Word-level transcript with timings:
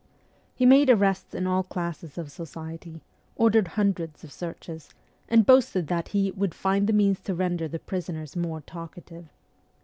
He 0.55 0.65
made 0.65 0.89
arrests 0.89 1.35
in 1.35 1.45
all 1.45 1.61
classes 1.61 2.17
of 2.17 2.31
society, 2.31 3.03
ordered 3.35 3.67
hundreds 3.77 4.23
of 4.23 4.31
searches, 4.31 4.89
and 5.29 5.45
boasted 5.45 5.85
that 5.89 6.07
he' 6.07 6.31
would 6.31 6.55
find 6.55 6.87
the 6.87 6.91
means 6.93 7.19
to 7.19 7.35
render 7.35 7.67
the 7.67 7.77
prisoners 7.77 8.35
more 8.35 8.61
talkative.' 8.61 9.29